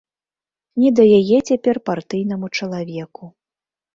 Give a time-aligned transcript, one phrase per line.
[0.83, 3.23] Ні да яе цяпер партыйнаму чалавеку.